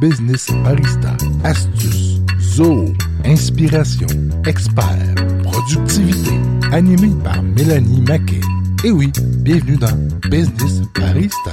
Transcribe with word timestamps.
business 0.00 0.50
barista, 0.64 1.16
astuces, 1.44 2.20
zoo, 2.40 2.92
inspiration, 3.24 4.08
expert, 4.46 5.14
productivité, 5.42 6.32
animé 6.72 7.10
par 7.22 7.42
Mélanie 7.42 8.00
Maquet. 8.02 8.40
Et 8.84 8.90
oui, 8.90 9.12
bienvenue 9.38 9.76
dans 9.76 9.96
Business 10.28 10.82
Barista. 10.98 11.52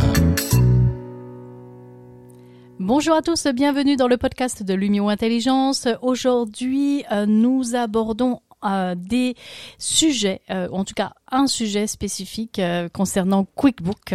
Bonjour 2.79 3.15
à 3.15 3.21
tous, 3.21 3.45
bienvenue 3.53 3.95
dans 3.95 4.07
le 4.07 4.17
podcast 4.17 4.63
de 4.63 4.73
Lumio 4.73 5.09
Intelligence. 5.09 5.87
Aujourd'hui, 6.01 7.03
euh, 7.11 7.27
nous 7.27 7.75
abordons 7.75 8.39
euh, 8.63 8.95
des 8.95 9.35
sujets, 9.77 10.41
euh, 10.49 10.67
en 10.71 10.83
tout 10.85 10.93
cas 10.93 11.13
un 11.31 11.47
sujet 11.47 11.87
spécifique 11.87 12.59
euh, 12.59 12.89
concernant 12.89 13.45
QuickBook 13.55 14.13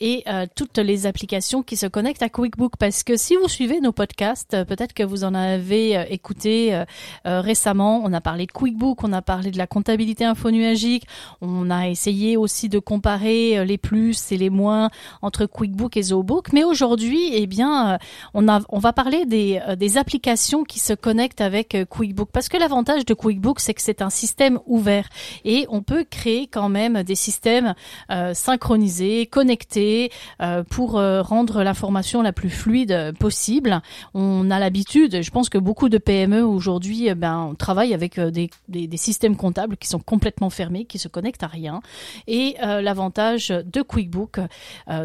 et 0.00 0.24
euh, 0.26 0.46
toutes 0.56 0.78
les 0.78 1.06
applications 1.06 1.62
qui 1.62 1.76
se 1.76 1.86
connectent 1.86 2.22
à 2.22 2.30
QuickBook. 2.30 2.76
Parce 2.78 3.02
que 3.02 3.16
si 3.16 3.36
vous 3.36 3.48
suivez 3.48 3.80
nos 3.80 3.92
podcasts, 3.92 4.54
euh, 4.54 4.64
peut-être 4.64 4.94
que 4.94 5.02
vous 5.02 5.24
en 5.24 5.34
avez 5.34 6.06
écouté 6.08 6.82
récemment. 7.24 8.00
On 8.04 8.12
a 8.12 8.20
parlé 8.20 8.46
de 8.46 8.52
QuickBook, 8.52 9.04
on 9.04 9.12
a 9.12 9.20
parlé 9.20 9.50
de 9.50 9.58
la 9.58 9.66
comptabilité 9.66 10.24
infonuagique, 10.24 11.04
on 11.40 11.70
a 11.70 11.88
essayé 11.88 12.36
aussi 12.36 12.68
de 12.68 12.78
comparer 12.78 13.64
les 13.64 13.76
plus 13.76 14.32
et 14.32 14.36
les 14.36 14.50
moins 14.50 14.90
entre 15.20 15.46
QuickBook 15.46 15.96
et 15.96 16.02
ZooBook. 16.02 16.52
Mais 16.52 16.64
aujourd'hui, 16.64 17.30
eh 17.32 17.46
bien, 17.46 17.98
on, 18.32 18.48
a, 18.48 18.60
on 18.68 18.78
va 18.78 18.92
parler 18.92 19.26
des, 19.26 19.60
des 19.76 19.98
applications 19.98 20.64
qui 20.64 20.78
se 20.78 20.94
connectent 20.94 21.40
avec 21.40 21.76
QuickBook. 21.90 22.30
Parce 22.32 22.48
que 22.48 22.56
l'avantage 22.56 23.04
de 23.04 23.14
QuickBook, 23.14 23.60
c'est 23.60 23.74
que 23.74 23.82
c'est 23.84 24.02
un 24.02 24.10
système 24.10 24.58
ouvert 24.66 25.08
et 25.44 25.66
on 25.68 25.82
peut 25.82 26.04
créer 26.08 26.46
quand 26.46 26.68
même 26.68 27.02
des 27.02 27.14
systèmes 27.14 27.74
euh, 28.10 28.32
synchronisés, 28.34 29.26
connectés 29.26 30.10
euh, 30.40 30.64
pour 30.64 30.96
euh, 30.98 31.20
rendre 31.20 31.62
l'information 31.62 32.22
la 32.22 32.32
plus 32.32 32.50
fluide 32.50 33.12
possible. 33.18 33.82
On 34.14 34.50
a 34.50 34.58
l'habitude, 34.58 35.22
je 35.22 35.30
pense 35.30 35.48
que 35.48 35.58
beaucoup 35.58 35.88
de 35.88 35.98
PME 35.98 36.42
aujourd'hui 36.42 37.08
eh 37.08 37.14
ben, 37.14 37.48
on 37.50 37.54
travaille 37.54 37.92
avec 37.92 38.18
des, 38.18 38.48
systèmes 38.96 39.36
comptables 39.36 39.76
qui 39.76 39.88
sont 39.88 39.98
complètement 39.98 40.48
fermés, 40.48 40.86
qui 40.86 40.98
se 40.98 41.08
connectent 41.08 41.42
à 41.42 41.48
rien. 41.48 41.80
Et 42.26 42.56
l'avantage 42.60 43.48
de 43.48 43.82
QuickBook, 43.82 44.38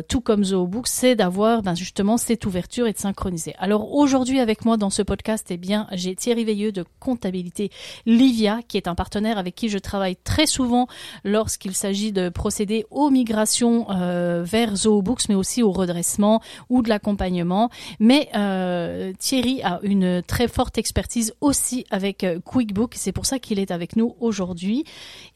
tout 0.08 0.22
comme 0.22 0.44
ZooBook, 0.44 0.88
c'est 0.88 1.16
d'avoir 1.16 1.64
ben, 1.64 1.76
justement 1.76 2.18
cette 2.18 2.46
ouverture 2.46 2.88
et 2.88 2.94
de 2.94 2.98
synchroniser. 2.98 3.56
Alors 3.58 3.94
aujourd'hui 3.94 4.40
avec 4.40 4.64
moi 4.64 4.78
dans 4.78 4.90
ce 4.90 5.02
podcast, 5.02 5.48
eh 5.50 5.58
bien 5.58 5.88
j'ai 5.92 6.16
Thierry 6.16 6.46
Veilleux 6.46 6.72
de 6.72 6.86
Comptabilité 7.00 7.72
Livia, 8.06 8.60
qui 8.70 8.78
est 8.78 8.88
un 8.88 8.96
partenaire 8.96 9.38
avec 9.38 9.56
qui 9.56 9.68
je 9.68 9.78
travaille 9.78 10.16
très 10.16 10.46
souvent 10.46 10.88
lorsqu'il 11.26 11.76
s'agit 11.76 12.14
de 12.14 12.30
procéder 12.30 12.86
aux 12.92 13.10
migrations 13.10 13.88
euh, 13.92 14.44
vers 14.46 14.76
ZooBooks, 14.76 15.28
mais 15.28 15.36
aussi 15.36 15.62
au 15.62 15.72
redressement 15.72 16.42
ou 16.70 16.82
de 16.82 16.90
l'accompagnement. 16.90 17.70
Mais 18.00 18.30
euh, 18.36 19.12
Thierry 19.20 19.62
a 19.64 19.80
une 19.84 20.22
très 20.22 20.48
forte 20.48 20.78
expertise 20.78 21.34
aussi 21.42 21.86
avec 21.90 22.24
euh, 22.24 22.40
QuickBook. 22.40 22.94
C'est 22.96 23.12
pour 23.12 23.26
ça 23.26 23.40
qu'il 23.40 23.60
est 23.60 23.72
avec 23.72 23.96
nous 23.96 24.16
aujourd'hui. 24.20 24.86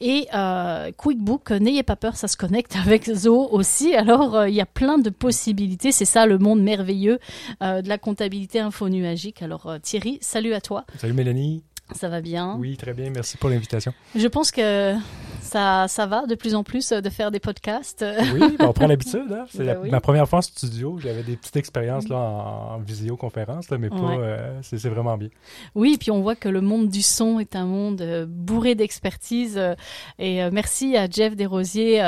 Et 0.00 0.28
euh, 0.34 0.90
QuickBook, 0.92 1.50
n'ayez 1.50 1.82
pas 1.82 1.96
peur, 1.96 2.16
ça 2.16 2.28
se 2.28 2.36
connecte 2.36 2.76
avec 2.76 3.12
Zoo 3.12 3.48
aussi. 3.50 3.94
Alors, 3.94 4.46
il 4.46 4.54
y 4.54 4.60
a 4.60 4.66
plein 4.66 4.98
de 4.98 5.10
possibilités. 5.10 5.92
C'est 5.92 6.04
ça 6.04 6.26
le 6.26 6.38
monde 6.38 6.62
merveilleux 6.62 7.18
de 7.60 7.88
la 7.88 7.98
comptabilité 7.98 8.60
infonuagique. 8.60 9.42
Alors, 9.42 9.76
Thierry, 9.82 10.18
salut 10.20 10.54
à 10.54 10.60
toi. 10.60 10.84
Salut 10.98 11.12
Mélanie. 11.12 11.73
Ça 11.92 12.08
va 12.08 12.22
bien 12.22 12.56
Oui, 12.58 12.76
très 12.76 12.94
bien. 12.94 13.10
Merci 13.10 13.36
pour 13.36 13.50
l'invitation. 13.50 13.92
Je 14.16 14.26
pense 14.26 14.50
que 14.50 14.94
ça, 15.42 15.86
ça 15.86 16.06
va 16.06 16.24
de 16.26 16.34
plus 16.34 16.54
en 16.54 16.64
plus 16.64 16.92
euh, 16.92 17.00
de 17.02 17.10
faire 17.10 17.30
des 17.30 17.40
podcasts. 17.40 18.04
Oui, 18.32 18.56
ben, 18.58 18.66
on 18.66 18.72
prend 18.72 18.86
l'habitude. 18.86 19.30
Hein? 19.30 19.44
C'est 19.50 19.64
ben 19.64 19.78
oui. 19.82 19.90
ma 19.90 20.00
première 20.00 20.26
fois 20.26 20.38
en 20.38 20.42
studio. 20.42 20.98
J'avais 20.98 21.22
des 21.22 21.36
petites 21.36 21.56
expériences 21.56 22.08
là, 22.08 22.16
en, 22.16 22.74
en 22.74 22.78
visioconférence, 22.78 23.68
là, 23.68 23.76
mais 23.76 23.90
pas. 23.90 23.96
Ouais. 23.96 24.16
Euh, 24.18 24.58
c'est 24.62 24.88
vraiment 24.88 25.16
bien. 25.18 25.28
Oui, 25.74 25.94
et 25.94 25.98
puis 25.98 26.10
on 26.10 26.22
voit 26.22 26.36
que 26.36 26.48
le 26.48 26.62
monde 26.62 26.88
du 26.88 27.02
son 27.02 27.38
est 27.38 27.54
un 27.54 27.66
monde 27.66 28.00
euh, 28.00 28.26
bourré 28.26 28.74
d'expertise. 28.74 29.56
Euh, 29.58 29.74
et 30.18 30.50
merci 30.50 30.96
à 30.96 31.08
Jeff 31.08 31.36
Desrosiers 31.36 32.00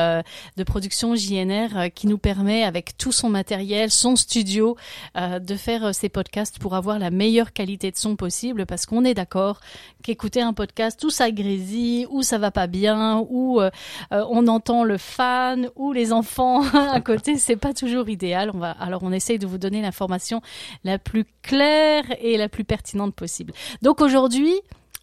de 0.56 0.64
production 0.64 1.14
JNR 1.14 1.90
qui 1.94 2.06
nous 2.06 2.18
permet, 2.18 2.62
avec 2.64 2.96
tout 2.96 3.12
son 3.12 3.28
matériel, 3.28 3.90
son 3.90 4.16
studio, 4.16 4.76
de 5.16 5.54
faire 5.54 5.94
ces 5.94 6.08
podcasts 6.08 6.58
pour 6.58 6.74
avoir 6.74 6.98
la 6.98 7.10
meilleure 7.10 7.52
qualité 7.52 7.90
de 7.90 7.96
son 7.96 8.16
possible. 8.16 8.66
Parce 8.66 8.86
qu'on 8.86 9.04
est 9.04 9.14
d'accord 9.14 9.60
qu'écouter 10.02 10.40
un 10.40 10.52
podcast 10.52 11.02
où 11.04 11.10
ça 11.10 11.30
grésille, 11.30 12.06
où 12.10 12.22
ça 12.22 12.38
va 12.38 12.50
pas 12.50 12.66
bien, 12.66 13.24
où 13.28 13.60
euh, 13.60 13.70
on 14.10 14.46
entend 14.48 14.84
le 14.84 14.98
fan 14.98 15.70
ou 15.76 15.92
les 15.92 16.12
enfants 16.12 16.62
à 16.92 17.00
côté, 17.00 17.36
c'est 17.36 17.56
pas 17.56 17.74
toujours 17.74 18.08
idéal. 18.08 18.50
On 18.54 18.58
va, 18.58 18.70
alors 18.70 19.02
on 19.02 19.12
essaye 19.12 19.38
de 19.38 19.46
vous 19.46 19.58
donner 19.58 19.82
l'information 19.82 20.40
la 20.84 20.98
plus 20.98 21.24
claire 21.42 22.04
et 22.20 22.36
la 22.36 22.48
plus 22.48 22.64
pertinente 22.64 23.14
possible. 23.14 23.52
Donc 23.82 24.00
aujourd'hui, 24.00 24.54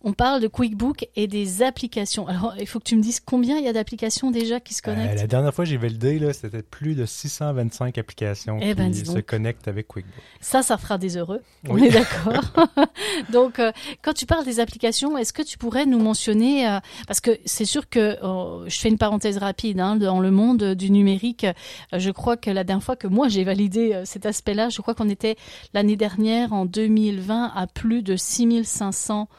on 0.03 0.11
parle 0.11 0.41
de 0.41 0.47
QuickBook 0.47 1.07
et 1.15 1.27
des 1.27 1.63
applications. 1.63 2.27
Alors, 2.27 2.53
il 2.59 2.67
faut 2.67 2.79
que 2.79 2.83
tu 2.83 2.97
me 2.97 3.01
dises 3.01 3.21
combien 3.21 3.57
il 3.57 3.63
y 3.63 3.69
a 3.69 3.73
d'applications 3.73 4.31
déjà 4.31 4.59
qui 4.59 4.73
se 4.73 4.81
connectent. 4.81 5.17
Euh, 5.17 5.21
la 5.21 5.27
dernière 5.27 5.53
fois, 5.53 5.63
j'ai 5.63 5.77
validé, 5.77 6.19
là, 6.19 6.33
c'était 6.33 6.61
plus 6.61 6.93
de 6.93 7.05
625 7.05 7.97
applications 7.97 8.59
eh 8.61 8.73
ben, 8.73 8.91
qui 8.91 9.05
se 9.05 9.19
connectent 9.19 9.69
avec 9.69 9.87
QuickBook. 9.87 10.13
Ça, 10.41 10.61
ça 10.61 10.77
fera 10.77 10.97
des 10.97 11.15
heureux. 11.15 11.41
On 11.69 11.77
est 11.77 11.89
d'accord. 11.89 12.43
donc, 13.31 13.59
euh, 13.59 13.71
quand 14.01 14.13
tu 14.13 14.25
parles 14.25 14.43
des 14.43 14.59
applications, 14.59 15.17
est-ce 15.17 15.31
que 15.31 15.41
tu 15.41 15.57
pourrais 15.57 15.85
nous 15.85 15.99
mentionner, 15.99 16.67
euh, 16.67 16.79
parce 17.07 17.21
que 17.21 17.31
c'est 17.45 17.65
sûr 17.65 17.87
que, 17.87 18.17
oh, 18.23 18.63
je 18.67 18.77
fais 18.77 18.89
une 18.89 18.97
parenthèse 18.97 19.37
rapide, 19.37 19.79
hein, 19.79 19.95
dans 19.95 20.19
le 20.19 20.31
monde 20.31 20.73
du 20.73 20.91
numérique, 20.91 21.47
je 21.93 22.11
crois 22.11 22.35
que 22.35 22.49
la 22.49 22.65
dernière 22.65 22.83
fois 22.83 22.95
que 22.97 23.07
moi 23.07 23.29
j'ai 23.29 23.43
validé 23.43 24.01
cet 24.05 24.25
aspect-là, 24.25 24.69
je 24.69 24.81
crois 24.81 24.95
qu'on 24.95 25.09
était 25.09 25.37
l'année 25.73 25.95
dernière, 25.95 26.51
en 26.51 26.65
2020, 26.65 27.53
à 27.55 27.67
plus 27.67 28.03
de 28.03 28.15
6500 28.17 29.29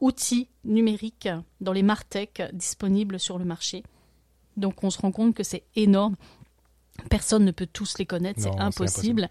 outils 0.00 0.48
numériques 0.64 1.28
dans 1.60 1.72
les 1.72 1.82
Martech 1.82 2.42
disponibles 2.52 3.18
sur 3.18 3.38
le 3.38 3.44
marché. 3.44 3.82
Donc 4.56 4.82
on 4.84 4.90
se 4.90 5.00
rend 5.00 5.12
compte 5.12 5.34
que 5.34 5.42
c'est 5.42 5.64
énorme. 5.76 6.16
Personne 7.10 7.44
ne 7.44 7.52
peut 7.52 7.68
tous 7.72 7.96
les 7.98 8.06
connaître, 8.06 8.40
c'est 8.40 8.48
impossible. 8.58 9.22
impossible. 9.22 9.28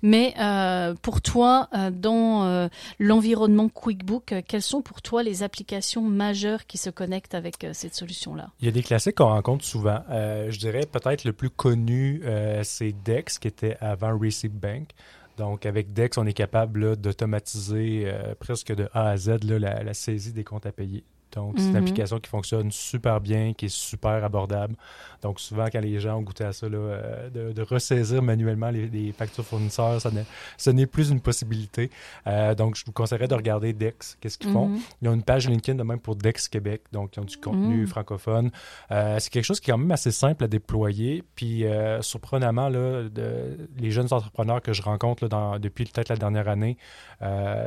Mais 0.00 0.34
euh, 0.40 0.94
pour 1.02 1.20
toi, 1.20 1.68
euh, 1.74 1.90
dans 1.90 2.44
euh, 2.44 2.68
l'environnement 2.98 3.68
QuickBook, 3.68 4.34
quelles 4.48 4.62
sont 4.62 4.80
pour 4.80 5.02
toi 5.02 5.22
les 5.22 5.42
applications 5.42 6.00
majeures 6.02 6.66
qui 6.66 6.78
se 6.78 6.88
connectent 6.88 7.34
avec 7.34 7.66
cette 7.72 7.94
solution-là? 7.94 8.48
Il 8.60 8.64
y 8.64 8.68
a 8.68 8.72
des 8.72 8.82
classiques 8.82 9.16
qu'on 9.16 9.28
rencontre 9.28 9.64
souvent. 9.66 10.02
Je 10.08 10.58
dirais 10.58 10.86
peut-être 10.90 11.24
le 11.24 11.34
plus 11.34 11.50
connu, 11.50 12.22
c'est 12.62 12.92
Dex, 13.04 13.38
qui 13.38 13.48
était 13.48 13.76
avant 13.80 14.18
Receipt 14.18 14.48
Bank. 14.48 14.88
Donc, 15.40 15.64
avec 15.64 15.94
DEX, 15.94 16.18
on 16.18 16.26
est 16.26 16.34
capable 16.34 16.96
d'automatiser 16.96 18.02
euh, 18.04 18.34
presque 18.38 18.74
de 18.74 18.90
A 18.92 19.08
à 19.08 19.16
Z 19.16 19.38
la, 19.44 19.94
saisie 19.94 20.34
des 20.34 20.44
comptes 20.44 20.66
à 20.66 20.70
payer. 20.70 21.02
Donc, 21.32 21.54
c'est 21.56 21.62
mm 21.62 21.66
-hmm. 21.66 21.70
une 21.70 21.76
application 21.76 22.18
qui 22.20 22.30
fonctionne 22.30 22.70
super 22.70 23.20
bien, 23.20 23.52
qui 23.54 23.66
est 23.66 23.76
super 23.90 24.24
abordable. 24.24 24.74
Donc, 25.22 25.40
souvent, 25.40 25.66
quand 25.72 25.80
les 25.80 26.00
gens 26.00 26.16
ont 26.18 26.22
goûté 26.22 26.44
à 26.44 26.52
ça, 26.52 26.68
là, 26.68 26.78
euh, 26.78 27.30
de, 27.30 27.52
de, 27.52 27.62
ressaisir 27.62 28.22
manuellement 28.22 28.70
les, 28.70 28.86
les 28.88 29.12
factures 29.12 29.44
fournisseurs, 29.44 30.00
ça 30.00 30.10
ce 30.56 30.70
n'est 30.70 30.86
plus 30.86 31.10
une 31.10 31.20
possibilité. 31.20 31.90
Euh, 32.26 32.54
donc, 32.54 32.76
je 32.76 32.84
vous 32.84 32.92
conseillerais 32.92 33.28
de 33.28 33.34
regarder 33.34 33.72
Dex, 33.72 34.16
qu'est-ce 34.20 34.38
qu'ils 34.38 34.52
font? 34.52 34.68
Mm 34.68 34.76
-hmm. 34.76 34.96
Ils 35.02 35.08
ont 35.08 35.14
une 35.14 35.22
page 35.22 35.48
LinkedIn 35.48 35.76
de 35.78 35.84
même 35.90 36.00
pour 36.00 36.16
Dex 36.16 36.48
Québec, 36.48 36.80
donc 36.92 37.16
ils 37.16 37.20
ont 37.20 37.24
du 37.34 37.36
contenu 37.36 37.76
mm 37.76 37.84
-hmm. 37.84 37.86
francophone. 37.94 38.50
Euh, 38.90 39.18
c'est 39.20 39.30
quelque 39.32 39.44
chose 39.50 39.60
qui 39.60 39.70
est 39.70 39.74
quand 39.74 39.82
même 39.84 39.92
assez 40.00 40.12
simple 40.24 40.44
à 40.44 40.48
déployer. 40.48 41.12
Puis, 41.36 41.64
surprenamment, 42.12 42.68
là, 42.76 42.84
de, 43.18 43.28
les 43.82 43.90
jeunes 43.96 44.12
entrepreneurs 44.18 44.60
que 44.66 44.72
je 44.78 44.82
rencontre 44.82 45.24
là, 45.24 45.28
dans, 45.36 45.58
depuis 45.66 45.84
peut-être 45.90 46.10
la 46.14 46.20
dernière 46.24 46.48
année, 46.54 46.74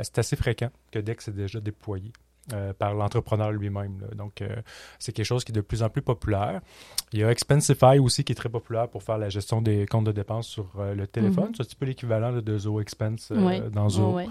c'est 0.06 0.18
assez 0.22 0.36
fréquent 0.36 0.70
que 0.92 1.00
Dex 1.08 1.28
est 1.28 1.36
déjà 1.44 1.60
déployé. 1.70 2.10
Euh, 2.52 2.74
par 2.74 2.92
l'entrepreneur 2.92 3.52
lui-même. 3.52 4.02
Donc, 4.14 4.42
euh, 4.42 4.56
c'est 4.98 5.12
quelque 5.12 5.24
chose 5.24 5.44
qui 5.44 5.52
est 5.52 5.54
de 5.54 5.62
plus 5.62 5.82
en 5.82 5.88
plus 5.88 6.02
populaire. 6.02 6.60
Il 7.10 7.20
y 7.20 7.24
a 7.24 7.30
Expensify 7.30 7.98
aussi 7.98 8.22
qui 8.22 8.32
est 8.32 8.34
très 8.34 8.50
populaire 8.50 8.88
pour 8.88 9.02
faire 9.02 9.16
la 9.16 9.30
gestion 9.30 9.62
des 9.62 9.86
comptes 9.86 10.04
de 10.04 10.12
dépenses 10.12 10.48
sur 10.48 10.66
euh, 10.78 10.94
le 10.94 11.06
téléphone. 11.06 11.44
Mm 11.44 11.52
-hmm. 11.52 11.56
C'est 11.56 11.62
un 11.62 11.64
petit 11.64 11.76
peu 11.76 11.86
l'équivalent 11.86 12.32
de 12.38 12.58
Zoho 12.58 12.82
Expense 12.82 13.32
oui. 13.34 13.62
dans 13.72 13.88
Zoho. 13.88 14.18
Oui. 14.18 14.26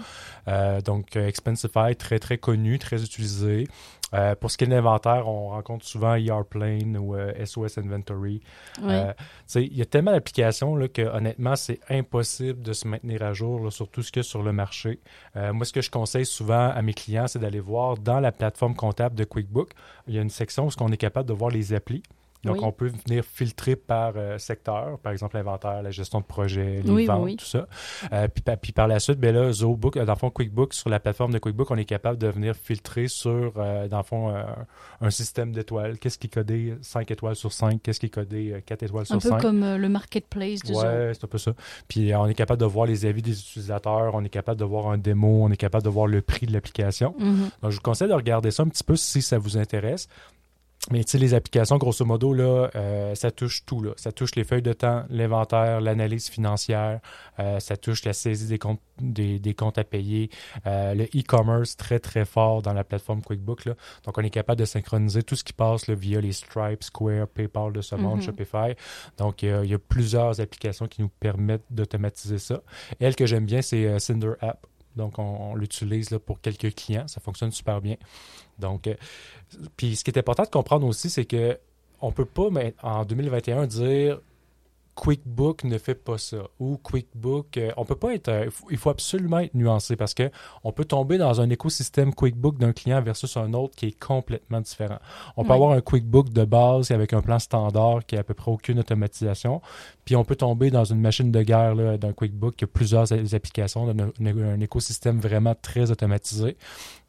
donc, 0.84 1.16
Expensify, 1.16 1.96
très, 1.96 2.20
très 2.20 2.38
connu, 2.38 2.78
très 2.78 3.02
utilisé. 3.02 3.66
Euh, 4.14 4.34
pour 4.34 4.50
ce 4.50 4.56
qui 4.56 4.64
est 4.64 4.66
de 4.66 4.74
l'inventaire, 4.74 5.28
on 5.28 5.48
rencontre 5.48 5.84
souvent 5.84 6.14
ERPlane 6.14 6.96
ou 6.96 7.14
euh, 7.14 7.32
SOS 7.44 7.78
Inventory. 7.78 8.40
Oui. 8.82 8.94
il 9.56 9.76
y 9.76 9.82
a 9.82 9.86
tellement 9.86 10.12
d'applications 10.12 10.76
que 10.88 11.02
honnêtement, 11.02 11.56
c'est 11.56 11.80
impossible 11.90 12.62
de 12.62 12.72
se 12.72 12.86
maintenir 12.86 13.22
à 13.22 13.32
jour 13.32 13.64
là, 13.64 13.70
sur 13.70 13.88
tout 13.88 14.02
ce 14.02 14.12
qu'il 14.12 14.20
y 14.20 14.24
a 14.26 14.28
sur 14.28 14.42
le 14.42 14.52
marché. 14.52 15.00
moi, 15.34 15.64
ce 15.64 15.72
que 15.72 15.80
je 15.80 15.90
conseille 15.90 16.26
souvent 16.26 16.70
à 16.70 16.82
mes 16.82 16.94
clients, 16.94 17.26
c'est 17.26 17.38
d'aller 17.38 17.60
voir 17.60 17.96
dans 17.96 18.20
la 18.20 18.32
plateforme 18.32 18.74
comptable 18.74 19.14
de 19.14 19.24
QuickBook, 19.24 19.70
il 20.06 20.14
y 20.14 20.18
a 20.18 20.22
une 20.22 20.30
section 20.30 20.66
où 20.66 20.70
on 20.80 20.92
est 20.92 20.96
capable 20.96 21.28
de 21.28 21.34
voir 21.34 21.50
les 21.50 21.72
applis. 21.72 22.02
Donc, 22.44 22.56
Oui. 22.56 22.62
on 22.64 22.72
peut 22.72 22.90
venir 23.06 23.24
filtrer 23.24 23.76
par 23.76 24.12
euh, 24.16 24.38
secteur, 24.38 24.98
par 24.98 25.12
exemple 25.12 25.36
l'inventaire, 25.36 25.82
la 25.82 25.90
gestion 25.90 26.20
de 26.20 26.24
projet, 26.24 26.80
les 26.84 26.90
Oui, 26.90 27.06
ventes, 27.06 27.22
oui. 27.24 27.36
tout 27.36 27.44
ça. 27.44 27.66
Euh, 28.12 28.28
puis, 28.28 28.42
pa- 28.42 28.56
puis 28.56 28.72
par 28.72 28.86
la 28.88 29.00
suite, 29.00 29.18
ben 29.18 29.34
là, 29.34 29.52
ZooBook, 29.52 29.96
euh, 29.96 30.04
dans 30.04 30.12
le 30.12 30.18
fond, 30.18 30.30
QuickBook, 30.30 30.74
sur 30.74 30.90
la 30.90 31.00
plateforme 31.00 31.32
de 31.32 31.38
QuickBook, 31.38 31.70
on 31.70 31.76
est 31.76 31.84
capable 31.84 32.18
de 32.18 32.26
venir 32.28 32.54
filtrer 32.54 33.08
sur, 33.08 33.52
euh, 33.56 33.88
dans 33.88 33.98
le 33.98 34.02
fond, 34.04 34.28
euh, 34.34 34.42
un 35.00 35.10
système 35.10 35.52
d'étoiles. 35.52 35.98
Qu'est-ce 35.98 36.18
qui 36.18 36.26
est 36.26 36.30
codé 36.34 36.74
5 36.82 37.10
étoiles 37.10 37.36
sur 37.36 37.52
5? 37.52 37.80
Qu'est-ce 37.82 38.00
qui 38.00 38.06
est 38.06 38.10
codé 38.10 38.52
euh, 38.52 38.60
4 38.64 38.82
étoiles 38.82 39.02
Un 39.02 39.18
sur 39.18 39.18
peu 39.20 39.28
5? 39.30 39.40
comme 39.40 39.62
euh, 39.62 39.78
le 39.78 39.88
marketplace 39.88 40.60
de 40.60 40.74
Zoho. 40.74 40.80
Ouais, 40.82 41.12
c'est 41.14 41.24
un 41.24 41.28
peu 41.28 41.38
ça. 41.38 41.52
Puis 41.88 42.14
on 42.14 42.26
est 42.26 42.34
capable 42.34 42.60
de 42.60 42.66
voir 42.66 42.86
les 42.86 43.06
avis 43.06 43.22
des 43.22 43.38
utilisateurs, 43.38 44.14
on 44.14 44.22
est 44.24 44.28
capable 44.28 44.58
de 44.60 44.64
voir 44.64 44.88
un 44.88 44.98
démo, 44.98 45.44
on 45.44 45.50
est 45.50 45.56
capable 45.56 45.84
de 45.84 45.90
voir 45.90 46.06
le 46.06 46.20
prix 46.22 46.46
de 46.46 46.52
l'application. 46.52 47.14
Mhm. 47.18 47.48
Donc 47.62 47.70
je 47.70 47.76
vous 47.76 47.82
conseille 47.82 48.08
de 48.08 48.14
regarder 48.14 48.50
ça 48.50 48.62
un 48.62 48.68
petit 48.68 48.84
peu 48.84 48.96
si 48.96 49.22
ça 49.22 49.38
vous 49.38 49.56
intéresse. 49.56 50.08
Mais 50.90 51.02
tu 51.02 51.12
sais, 51.12 51.18
les 51.18 51.32
applications, 51.32 51.78
grosso 51.78 52.04
modo, 52.04 52.34
là, 52.34 52.68
euh, 52.76 53.14
ça 53.14 53.30
touche 53.30 53.64
tout. 53.64 53.80
Là. 53.82 53.92
Ça 53.96 54.12
touche 54.12 54.34
les 54.34 54.44
feuilles 54.44 54.60
de 54.60 54.74
temps, 54.74 55.04
l'inventaire, 55.08 55.80
l'analyse 55.80 56.28
financière, 56.28 57.00
euh, 57.38 57.58
ça 57.58 57.78
touche 57.78 58.04
la 58.04 58.12
saisie 58.12 58.48
des 58.48 58.58
comptes, 58.58 58.82
des, 59.00 59.38
des 59.38 59.54
comptes 59.54 59.78
à 59.78 59.84
payer, 59.84 60.28
euh, 60.66 60.92
le 60.92 61.04
e-commerce 61.04 61.78
très 61.78 61.98
très 62.00 62.26
fort 62.26 62.60
dans 62.60 62.74
la 62.74 62.84
plateforme 62.84 63.22
QuickBook. 63.22 63.64
Là. 63.64 63.74
Donc 64.04 64.18
on 64.18 64.22
est 64.22 64.28
capable 64.30 64.60
de 64.60 64.66
synchroniser 64.66 65.22
tout 65.22 65.36
ce 65.36 65.44
qui 65.44 65.54
passe 65.54 65.86
là, 65.86 65.94
via 65.94 66.20
les 66.20 66.32
Stripe, 66.32 66.84
Square, 66.84 67.28
PayPal 67.28 67.72
de 67.72 67.80
ce 67.80 67.94
monde, 67.94 68.16
Mhm. 68.18 68.22
Shopify. 68.24 68.74
Donc 69.16 69.42
il 69.42 69.48
y, 69.48 69.52
a, 69.52 69.64
il 69.64 69.70
y 69.70 69.74
a 69.74 69.78
plusieurs 69.78 70.38
applications 70.38 70.86
qui 70.86 71.00
nous 71.00 71.08
permettent 71.08 71.64
d'automatiser 71.70 72.38
ça. 72.38 72.62
Elle 73.00 73.16
que 73.16 73.24
j'aime 73.24 73.46
bien, 73.46 73.62
c'est 73.62 73.86
euh, 73.86 73.98
Cinder 73.98 74.32
App. 74.40 74.66
Donc, 74.96 75.18
on, 75.18 75.54
l'utilise 75.54 76.18
pour 76.24 76.40
quelques 76.40 76.74
clients. 76.74 77.08
Ça 77.08 77.20
fonctionne 77.20 77.50
super 77.50 77.80
bien. 77.80 77.96
Donc, 78.58 78.86
euh, 78.86 78.94
puis 79.76 79.96
ce 79.96 80.04
qui 80.04 80.10
est 80.10 80.18
important 80.18 80.44
de 80.44 80.48
comprendre 80.48 80.86
aussi, 80.86 81.10
c'est 81.10 81.24
que 81.24 81.58
on 82.00 82.12
peut 82.12 82.24
pas 82.24 82.50
mais, 82.50 82.74
en 82.82 83.04
2021 83.04 83.66
dire 83.66 84.20
QuickBook 84.94 85.64
ne 85.64 85.78
fait 85.78 85.94
pas 85.94 86.18
ça 86.18 86.36
ou 86.60 86.78
QuickBook, 86.78 87.56
euh, 87.56 87.70
on 87.76 87.84
peut 87.84 87.96
pas 87.96 88.14
être, 88.14 88.28
euh, 88.28 88.48
il 88.70 88.76
faut- 88.76 88.90
absolument 88.90 89.38
être 89.40 89.54
nuancé 89.54 89.96
parce 89.96 90.14
que 90.14 90.30
on 90.62 90.72
peut 90.72 90.84
tomber 90.84 91.18
dans 91.18 91.40
un 91.40 91.50
écosystème 91.50 92.14
QuickBook 92.14 92.58
d'un 92.58 92.72
client 92.72 93.02
versus 93.02 93.36
un 93.36 93.52
autre 93.54 93.74
qui 93.74 93.86
est 93.86 93.98
complètement 93.98 94.60
différent. 94.60 94.98
On 95.36 95.44
peut 95.44 95.52
avoir 95.52 95.72
un 95.72 95.80
QuickBook 95.80 96.30
de 96.30 96.44
base 96.44 96.90
avec 96.90 97.12
un 97.12 97.22
plan 97.22 97.38
standard 97.38 98.06
qui 98.06 98.16
a 98.16 98.20
à 98.20 98.22
peu 98.22 98.34
près 98.34 98.50
aucune 98.50 98.78
automatisation, 98.78 99.60
puis 100.04 100.16
on 100.16 100.24
peut 100.24 100.36
tomber 100.36 100.70
dans 100.70 100.84
une 100.84 101.00
machine 101.00 101.32
de 101.32 101.42
guerre 101.42 101.98
d'un 101.98 102.12
QuickBook 102.12 102.54
qui 102.56 102.64
a 102.64 102.66
plusieurs 102.68 103.12
applications, 103.34 103.92
d'un 103.92 104.10
un, 104.20 104.38
un 104.54 104.60
écosystème 104.60 105.18
vraiment 105.18 105.54
très 105.60 105.90
automatisé. 105.90 106.56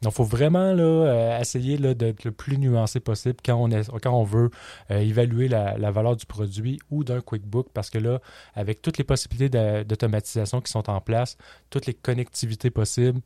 Donc, 0.02 0.12
il 0.12 0.16
faut 0.16 0.24
vraiment 0.24 0.72
là, 0.74 0.82
euh, 0.82 1.40
essayer 1.40 1.78
d'être 1.78 2.24
le 2.24 2.30
plus 2.32 2.58
nuancé 2.58 3.00
possible 3.00 3.36
quand 3.44 3.54
on, 3.56 3.70
est, 3.70 3.90
quand 4.02 4.12
on 4.12 4.24
veut 4.24 4.50
évaluer 4.90 5.48
la, 5.48 5.78
la 5.78 5.90
valeur 5.90 6.16
du 6.16 6.26
produit 6.26 6.78
ou 6.90 7.04
d'un 7.04 7.20
QuickBook, 7.20 7.68
parce 7.76 7.90
que 7.90 7.98
là, 7.98 8.20
avec 8.54 8.80
toutes 8.82 8.96
les 8.98 9.04
possibilités 9.04 9.50
d'a- 9.50 9.84
d'automatisation 9.84 10.60
qui 10.62 10.72
sont 10.72 10.88
en 10.90 11.00
place, 11.00 11.36
toutes 11.70 11.86
les 11.86 11.94
connectivités 11.94 12.70
possibles, 12.70 13.20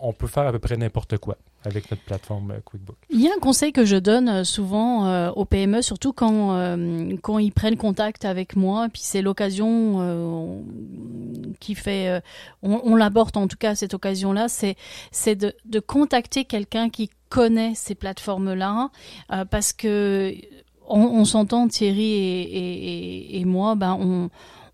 on 0.00 0.12
peut 0.12 0.28
faire 0.28 0.46
à 0.46 0.52
peu 0.52 0.60
près 0.60 0.76
n'importe 0.76 1.18
quoi 1.18 1.38
avec 1.64 1.90
notre 1.90 2.04
plateforme 2.04 2.52
euh, 2.52 2.60
QuickBook. 2.64 2.96
Il 3.10 3.20
y 3.20 3.28
a 3.28 3.32
un 3.36 3.40
conseil 3.40 3.72
que 3.72 3.84
je 3.84 3.96
donne 3.96 4.28
euh, 4.28 4.44
souvent 4.44 5.06
euh, 5.06 5.30
aux 5.32 5.44
PME, 5.44 5.82
surtout 5.82 6.12
quand, 6.12 6.76
quand 7.22 7.38
ils 7.38 7.50
prennent 7.50 7.76
contact 7.76 8.24
avec 8.24 8.54
moi, 8.54 8.88
puis 8.92 9.02
c'est 9.02 9.22
l'occasion 9.22 10.64
qui 11.58 11.74
fait, 11.74 12.22
on, 12.62 12.80
on 12.84 12.94
l'aborde 12.94 13.36
en 13.36 13.48
tout 13.48 13.56
cas 13.56 13.70
à 13.70 13.74
cette 13.74 13.94
occasion-là, 13.94 14.46
c'est 14.48 15.34
de, 15.34 15.52
de 15.64 15.80
contacter 15.80 16.44
quelqu'un 16.44 16.90
qui 16.90 17.10
connaît 17.28 17.74
ces 17.74 17.94
plateformes-là, 17.96 18.90
parce 19.50 19.72
que 19.72 20.32
on, 20.88 21.00
on 21.20 21.24
s'entend 21.24 21.68
Thierry 21.68 22.12
et, 22.12 22.42
et, 22.42 23.40
et- 23.40 23.44
moi, 23.44 23.74
ben 23.74 23.96
on 24.00 24.30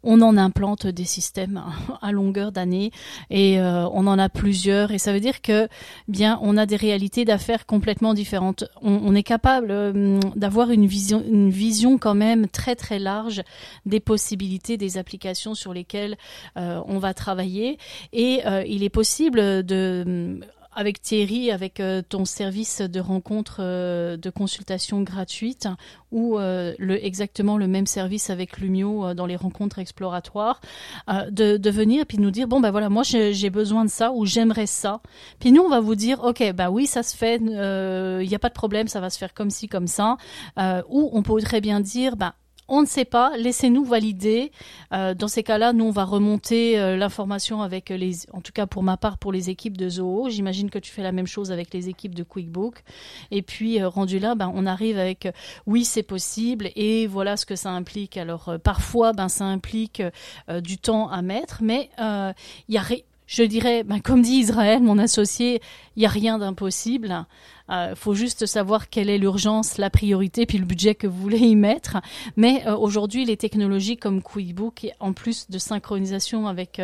on 0.06 0.20
en 0.20 0.37
implante 0.37 0.87
des 0.87 1.05
systèmes 1.06 1.62
à 2.02 2.12
longueur 2.12 2.52
d'année 2.52 2.90
et 3.31 3.58
euh, 3.58 3.88
on 3.88 4.06
en 4.06 4.19
a 4.19 4.28
plusieurs 4.28 4.90
et 4.90 4.99
ça 4.99 5.14
veut 5.14 5.20
dire 5.20 5.40
que 5.40 5.66
bien 6.08 6.38
on 6.43 6.58
a 6.58 6.66
des 6.66 6.76
réalités 6.76 7.25
d'affaires 7.25 7.64
complètement 7.64 8.12
différentes. 8.12 8.64
On, 8.82 9.00
on 9.02 9.14
est 9.14 9.22
capable 9.22 9.69
euh, 9.70 10.20
d'avoir 10.37 10.70
une 10.72 10.84
vision, 10.84 11.25
une 11.26 11.49
vision 11.49 11.96
quand 11.96 12.14
même 12.14 12.49
très 12.49 12.76
très 12.76 12.99
large 12.99 13.43
des 13.87 13.99
possibilités 14.00 14.76
des 14.76 14.99
applications 14.99 15.55
sur 15.55 15.72
lesquelles 15.72 16.19
euh, 16.58 16.82
on 16.87 16.99
va 16.99 17.14
travailler 17.14 17.78
et 18.12 18.43
euh, 18.46 18.62
il 18.66 18.82
est 18.82 18.90
possible 18.90 19.64
de 19.64 20.38
avec 20.75 21.00
Thierry, 21.00 21.50
avec 21.50 21.81
euh, 21.81 22.03
ton 22.06 22.25
service 22.25 22.81
de 22.81 23.00
rencontre 23.00 23.59
euh, 23.61 24.17
de 24.17 24.31
consultation 24.31 25.03
gratuite 25.03 25.69
ou 26.11 26.38
euh, 26.38 26.75
le, 26.79 27.05
exactement 27.05 27.56
le 27.56 27.67
même 27.67 27.87
service 27.87 28.31
avec 28.31 28.59
Lumio 28.59 29.15
dans 29.15 29.26
les 29.26 29.37
rencontres 29.37 29.79
exploratoires, 29.79 30.61
de, 31.09 31.56
de 31.56 31.71
venir 31.71 32.06
puis 32.06 32.19
de 32.19 32.23
nous 32.23 32.31
dire 32.31 32.47
bon 32.47 32.61
ben 32.61 32.71
voilà 32.71 32.88
moi 32.88 33.03
j'ai 33.03 33.50
besoin 33.50 33.85
de 33.85 33.91
ça 33.91 34.12
ou 34.12 34.25
j'aimerais 34.25 34.67
ça. 34.67 35.00
Puis 35.41 35.50
nous 35.50 35.62
on 35.62 35.69
va 35.69 35.81
vous 35.81 35.94
dire 35.94 36.23
ok 36.23 36.53
bah 36.53 36.71
oui 36.71 36.87
ça 36.87 37.03
se 37.03 37.17
fait, 37.17 37.37
il 37.38 38.29
n'y 38.29 38.35
a 38.35 38.38
pas 38.38 38.49
de 38.49 38.55
problème, 38.55 38.87
ça 38.87 39.00
va 39.00 39.11
se 39.11 39.19
faire 39.19 39.35
comme 39.35 39.50
ci 39.50 39.69
comme 39.69 39.88
ça. 39.88 40.17
Ou 40.56 41.11
on 41.12 41.23
peut 41.23 41.41
très 41.41 41.61
bien 41.61 41.81
dire 41.81 42.17
bah 42.17 42.35
on 42.69 42.81
ne 42.82 42.87
sait 42.87 43.05
pas, 43.05 43.37
laissez-nous 43.37 43.84
valider. 43.84 44.52
Euh, 44.93 45.14
dans 45.14 45.28
ces 45.28 45.43
cas-là, 45.43 45.72
nous, 45.72 45.84
on 45.84 45.90
va 45.90 46.05
remonter 46.05 46.78
euh, 46.78 46.96
l'information 46.96 47.62
avec 47.62 47.90
les, 47.90 48.31
en 48.32 48.40
tout 48.40 48.52
cas 48.52 48.66
pour 48.66 48.82
ma 48.82 48.96
part, 48.96 49.19
pour 49.19 49.32
les 49.32 49.50
équipes 49.50 49.76
de 49.76 49.88
Zoho. 49.88 50.31
J'imagine 50.31 50.70
que 50.70 50.78
tu 50.78 50.90
fais 50.90 51.02
la 51.02 51.12
même 51.12 51.26
chose 51.26 51.52
avec 51.52 51.72
les 51.75 51.88
équipes 51.88 52.14
de 52.14 52.22
QuickBook. 52.22 52.82
Et 53.31 53.43
puis, 53.43 53.81
euh, 53.81 53.88
rendu 53.88 54.19
là, 54.19 54.34
ben, 54.34 54.50
on 54.55 54.66
arrive 54.66 54.99
avec, 54.99 55.26
euh, 55.26 55.32
oui, 55.66 55.84
c'est 55.84 56.02
possible, 56.02 56.70
et 56.76 57.06
voilà 57.06 57.37
ce 57.37 57.46
que 57.46 57.56
ça 57.56 57.70
implique. 57.70 58.16
Alors, 58.16 58.49
euh, 58.49 58.58
parfois, 58.58 59.12
ben, 59.12 59.28
ça 59.28 59.44
implique 59.44 60.02
euh, 60.49 60.61
du 60.61 60.78
temps 60.78 61.08
à 61.08 61.22
mettre, 61.22 61.58
mais 61.62 61.90
il 61.99 62.75
y 62.75 62.78
a 62.78 62.82
je 63.26 63.43
dirais, 63.43 63.84
ben, 63.84 64.00
comme 64.00 64.20
dit 64.20 64.34
Israël, 64.34 64.82
mon 64.82 64.99
associé, 64.99 65.62
il 65.96 66.00
n'y 66.00 66.06
a 66.06 66.11
rien 66.11 66.38
d'impossible. 66.38 67.25
Euh, 67.70 67.94
faut 67.94 68.14
juste 68.14 68.46
savoir 68.46 68.90
quelle 68.90 69.08
est 69.08 69.19
l'urgence, 69.19 69.78
la 69.78 69.90
priorité, 69.90 70.46
puis 70.46 70.58
le 70.58 70.66
budget 70.66 70.94
que 70.94 71.06
vous 71.06 71.20
voulez 71.20 71.38
y 71.38 71.56
mettre. 71.56 71.96
Mais 72.37 72.66
euh, 72.66 72.76
aujourd'hui, 72.76 73.25
les 73.25 73.37
technologies 73.37 73.96
comme 73.96 74.22
QuickBook, 74.22 74.87
en 75.00 75.12
plus 75.12 75.49
de 75.50 75.58
synchronisation 75.58 76.46
avec 76.46 76.81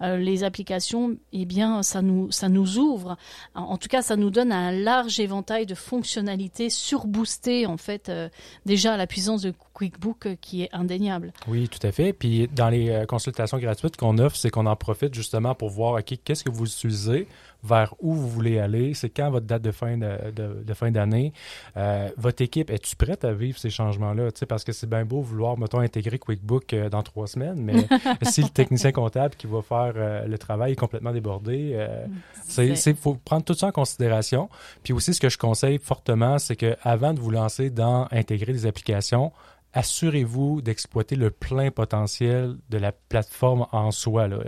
euh, 0.00 0.16
les 0.16 0.44
applications, 0.44 1.16
eh 1.32 1.44
bien, 1.44 1.82
ça 1.82 2.02
nous, 2.02 2.30
ça 2.30 2.48
nous 2.48 2.78
ouvre. 2.78 3.16
En 3.54 3.76
tout 3.76 3.88
cas, 3.88 4.02
ça 4.02 4.16
nous 4.16 4.30
donne 4.30 4.52
un 4.52 4.72
large 4.72 5.20
éventail 5.20 5.66
de 5.66 5.74
fonctionnalités 5.74 6.70
surboostées, 6.70 7.66
en 7.66 7.76
fait, 7.76 8.08
euh, 8.08 8.28
déjà 8.66 8.94
à 8.94 8.96
la 8.96 9.06
puissance 9.06 9.42
de 9.42 9.52
QuickBook 9.74 10.26
euh, 10.26 10.36
qui 10.40 10.62
est 10.62 10.70
indéniable. 10.72 11.32
Oui, 11.48 11.68
tout 11.68 11.84
à 11.86 11.92
fait. 11.92 12.12
Puis 12.12 12.48
dans 12.48 12.68
les 12.68 12.90
euh, 12.90 13.06
consultations 13.06 13.58
gratuites 13.58 13.96
qu'on 13.96 14.18
offre, 14.18 14.36
c'est 14.36 14.50
qu'on 14.50 14.66
en 14.66 14.76
profite 14.76 15.14
justement 15.14 15.54
pour 15.54 15.70
voir, 15.70 15.94
OK, 15.94 16.14
qu'est-ce 16.24 16.44
que 16.44 16.50
vous 16.50 16.66
utilisez, 16.66 17.26
vers 17.64 17.94
où 18.00 18.12
vous 18.12 18.28
voulez 18.28 18.58
aller, 18.58 18.94
c'est 18.94 19.08
quand 19.08 19.30
votre 19.30 19.46
date 19.46 19.62
de 19.62 19.72
fin 19.72 19.96
de, 19.96 20.30
de, 20.30 20.62
de 20.62 20.74
fin 20.74 20.90
d'année. 20.90 21.32
Euh, 21.76 22.10
votre 22.16 22.42
équipe, 22.42 22.70
es-tu 22.70 22.94
prête 22.94 23.24
à 23.24 23.32
vivre 23.32 23.58
ces 23.58 23.70
changements-là? 23.70 24.28
Parce 24.48 24.64
que 24.64 24.72
c'est 24.72 24.88
bien 24.88 25.04
beau 25.04 25.22
vouloir, 25.22 25.58
mettons, 25.58 25.80
intégrer 25.80 26.18
QuickBook 26.18 26.72
euh, 26.74 26.90
dans 26.90 27.02
trois 27.02 27.26
semaines, 27.26 27.56
mais 27.56 27.88
si 28.22 28.42
le 28.42 28.50
technicien 28.50 28.92
comptable 28.92 29.34
qui 29.36 29.46
va 29.46 29.62
faire 29.62 29.94
euh, 29.96 30.26
le 30.26 30.38
travail 30.38 30.72
est 30.72 30.76
complètement 30.76 31.12
débordé, 31.12 31.86
c'est, 32.46 32.76
c'est, 32.76 32.94
faut 32.94 33.14
prendre 33.14 33.44
tout 33.44 33.54
ça 33.54 33.68
en 33.68 33.72
considération. 33.72 34.50
Puis 34.82 34.92
aussi, 34.92 35.14
ce 35.14 35.20
que 35.20 35.30
je 35.30 35.38
conseille 35.38 35.78
fortement, 35.78 36.38
c'est 36.38 36.56
que 36.56 36.76
avant 36.82 37.14
de 37.14 37.20
vous 37.20 37.30
lancer 37.30 37.70
dans 37.70 38.06
intégrer 38.10 38.52
des 38.52 38.66
applications, 38.66 39.32
assurez-vous 39.74 40.62
d'exploiter 40.62 41.16
le 41.16 41.30
plein 41.30 41.70
potentiel 41.70 42.56
de 42.70 42.78
la 42.78 42.92
plateforme 42.92 43.66
en 43.72 43.90
soi. 43.90 44.28
Là. 44.28 44.38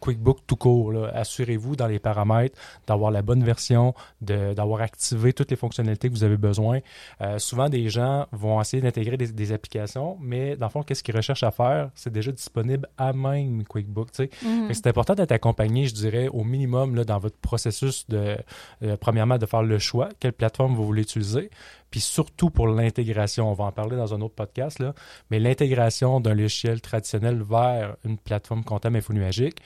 QuickBook 0.00 0.38
tout 0.46 0.56
court. 0.56 0.92
Assurez-vous 1.12 1.76
dans 1.76 1.86
les 1.86 1.98
paramètres 1.98 2.58
d'avoir 2.86 3.10
la 3.10 3.22
bonne 3.22 3.44
version, 3.44 3.94
d'avoir 4.20 4.80
activé 4.80 5.32
toutes 5.32 5.50
les 5.50 5.56
fonctionnalités 5.56 6.08
que 6.08 6.14
vous 6.14 6.24
avez 6.24 6.38
besoin. 6.38 6.80
Euh, 7.20 7.38
souvent, 7.38 7.68
des 7.68 7.88
gens 7.90 8.26
vont 8.32 8.60
essayer 8.60 8.82
d'intégrer 8.82 9.16
des, 9.16 9.28
des, 9.28 9.52
applications, 9.52 10.16
mais 10.20 10.56
dans 10.56 10.66
le 10.66 10.70
fond, 10.70 10.82
qu'est-ce 10.82 11.02
qu'ils 11.02 11.16
recherchent 11.16 11.42
à 11.42 11.50
faire? 11.50 11.90
C'est 11.94 12.12
déjà 12.12 12.32
disponible 12.32 12.88
à 12.96 13.12
même 13.12 13.64
QuickBook. 13.64 14.10
Mm-hmm. 14.12 14.72
C'est 14.72 14.86
important 14.86 15.14
d'être 15.14 15.32
accompagné, 15.32 15.86
je 15.86 15.94
dirais, 15.94 16.28
au 16.28 16.42
minimum 16.42 16.94
là, 16.94 17.04
dans 17.04 17.18
votre 17.18 17.36
processus 17.36 18.08
de, 18.08 18.36
euh, 18.82 18.96
premièrement, 18.98 19.36
de 19.36 19.46
faire 19.46 19.62
le 19.62 19.78
choix, 19.78 20.08
quelle 20.18 20.32
plateforme 20.32 20.74
vous 20.74 20.86
voulez 20.86 21.02
utiliser, 21.02 21.50
puis 21.90 22.00
surtout 22.00 22.50
pour 22.50 22.68
l'intégration. 22.68 23.50
On 23.50 23.54
va 23.54 23.64
en 23.64 23.72
parler 23.72 23.96
dans 23.96 24.14
un 24.14 24.20
autre 24.20 24.34
podcast, 24.34 24.78
là, 24.78 24.94
mais 25.30 25.38
l'intégration 25.38 26.20
d'un 26.20 26.34
logiciel 26.34 26.80
traditionnel 26.80 27.42
vers 27.42 27.96
une 28.04 28.18
plateforme 28.18 28.64
comptable 28.64 28.96
infonuagique, 28.96 29.60